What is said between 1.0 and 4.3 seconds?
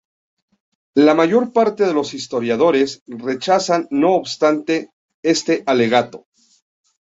mayor parte de los historiadores rechazan no